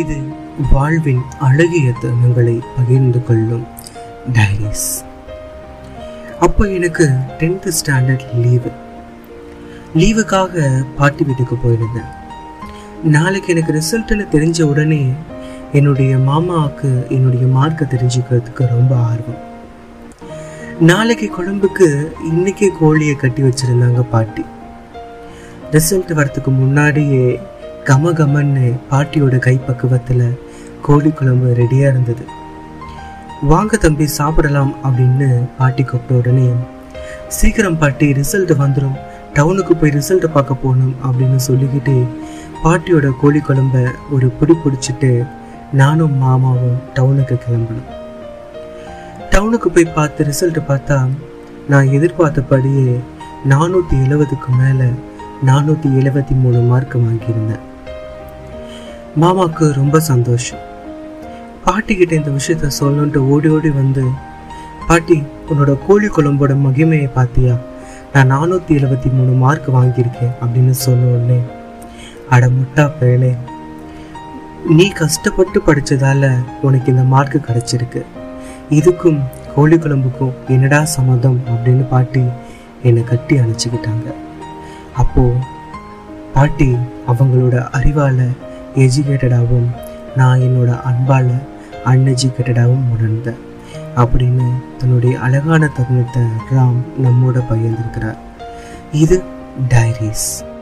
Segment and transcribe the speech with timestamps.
[0.00, 0.16] இது
[0.72, 3.64] வாழ்வின் அழகிய தருணங்களை பகிர்ந்து கொள்ளும்
[4.32, 4.88] டைரிஸ்
[6.40, 7.04] அப்போ எனக்கு
[7.38, 8.70] டென்த்து ஸ்டாண்டர்ட் லீவு
[10.00, 10.64] லீவுக்காக
[10.96, 12.10] பாட்டி வீட்டுக்கு போயிருந்தேன்.
[13.16, 15.02] நாளைக்கு எனக்கு ரிசல்ட்னு தெரிஞ்ச உடனே
[15.72, 19.42] என்னுடைய மாமாவுக்கு என்னுடைய மார்க்கை தெரிஞ்சுக்கிறதுக்கு ரொம்ப ஆர்வம்.
[20.80, 21.88] நாளைக்கு குழம்புக்கு
[22.32, 24.44] இன்னைக்கே கோழியை கட்டி வச்சிருந்தாங்க பாட்டி.
[25.70, 27.40] ரிசல்ட் வரத்துக்கு முன்னாடியே
[27.88, 30.26] கம கமன்னு பாட்டியோட கைப்பக்குவத்தில்
[30.86, 32.24] கோழி குழம்பு ரெடியாக இருந்தது.
[33.50, 35.28] வாங்க தம்பி சாப்பிடலாம் அப்படின்னு
[35.58, 36.46] பாட்டி கூப்பிட்ட உடனே
[37.38, 38.96] சீக்கிரம் பாட்டி ரிசல்ட் வந்துடும்
[39.36, 41.96] டவுனுக்கு போய் ரிசல்ட்டை பார்க்க போகணும் அப்படின்னு சொல்லிக்கிட்டு
[42.64, 43.82] பாட்டியோட கோழி குழம்ப
[44.16, 45.10] ஒரு பிடி பிடிச்சிட்டு
[45.80, 47.90] நானும் மாமாவும் டவுனுக்கு கிளம்பணும்
[49.32, 50.98] டவுனுக்கு போய் பார்த்து ரிசல்ட் பார்த்தா
[51.72, 52.88] நான் எதிர்பார்த்தபடியே
[53.52, 54.88] நானூற்றி எழுபதுக்கு மேலே
[55.48, 57.64] நானூற்றி எழுபத்தி மூணு மார்க் வாங்கியிருந்தேன்.
[59.22, 60.62] மாமாவுக்கு ரொம்ப சந்தோஷம்.
[61.64, 64.04] பாட்டிக்கிட்ட இந்த விஷயத்த சொல்லணுன்ட்டு ஓடி ஓடி வந்து
[64.88, 65.16] பாட்டி
[65.50, 67.54] உன்னோட கோழி குழம்போட மகிமையை பார்த்தியா
[68.12, 71.38] நான் நானூற்றி எழுபத்தி மூணு மார்க் வாங்கியிருக்கேன் அப்படின்னு சொன்ன உடனே
[72.34, 73.32] அட முட்டா பயலே
[74.76, 76.32] நீ கஷ்டப்பட்டு படித்ததால
[76.66, 78.02] உனக்கு இந்த மார்க் கிடைச்சிருக்கு.
[78.78, 79.20] இதுக்கும்
[79.54, 82.24] கோழி குழம்புக்கும் என்னடா சம்மதம் அப்படின்னு பாட்டி
[82.82, 84.08] என்னை கட்டி அணைச்சிக்கிட்டாங்க.
[85.02, 85.42] அப்போது
[86.34, 86.70] பாட்டி
[87.10, 88.24] அவங்களோட அறிவால்
[88.74, 89.68] எஜுகேட்டடாகவும்
[90.16, 91.30] நான் என்னோட அன்பால்
[91.84, 93.42] அன்எஜுகேட்டடாகவும் உணர்ந்தேன்
[93.96, 94.46] அப்படின்னு
[94.78, 96.22] தன்னுடைய அழகான தருணத்தை
[96.54, 98.16] ராம் நம்மோட பகிர்ந்திருக்கிறார்.
[98.92, 99.22] இது
[99.68, 100.53] டைரிஸ்.